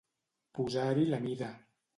Posar-hi 0.59 1.05
la 1.13 1.23
mira. 1.29 1.55